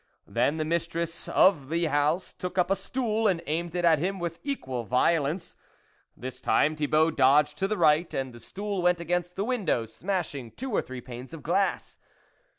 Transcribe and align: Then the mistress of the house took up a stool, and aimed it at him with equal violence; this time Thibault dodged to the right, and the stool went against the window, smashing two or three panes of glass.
Then 0.25 0.57
the 0.57 0.65
mistress 0.65 1.27
of 1.27 1.69
the 1.69 1.85
house 1.85 2.33
took 2.33 2.57
up 2.57 2.71
a 2.71 2.75
stool, 2.75 3.27
and 3.27 3.39
aimed 3.45 3.75
it 3.75 3.85
at 3.85 3.99
him 3.99 4.17
with 4.17 4.39
equal 4.41 4.83
violence; 4.83 5.55
this 6.17 6.41
time 6.41 6.75
Thibault 6.75 7.11
dodged 7.11 7.55
to 7.59 7.67
the 7.67 7.77
right, 7.77 8.11
and 8.11 8.33
the 8.33 8.39
stool 8.39 8.81
went 8.81 8.99
against 8.99 9.35
the 9.35 9.45
window, 9.45 9.85
smashing 9.85 10.53
two 10.53 10.71
or 10.71 10.81
three 10.81 11.01
panes 11.01 11.35
of 11.35 11.43
glass. 11.43 11.99